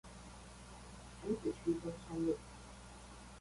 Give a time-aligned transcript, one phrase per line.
[1.21, 2.35] 潭子區中山路